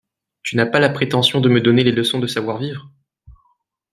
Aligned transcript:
Tu 0.41 0.57
n'as 0.57 0.65
pas 0.65 0.79
la 0.79 0.89
prétention 0.89 1.41
de 1.41 1.47
me 1.47 1.61
donner 1.61 1.83
les 1.83 1.91
leçons 1.91 2.17
de 2.17 2.25
savoir-vivre? 2.25 2.89